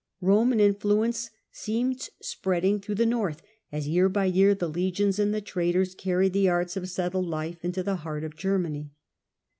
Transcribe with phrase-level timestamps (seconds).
[0.21, 5.41] Roman influence seemed spreading through the North, as year by year the legions and the
[5.41, 8.89] traders carried the arts of settled life into the heart of Germany.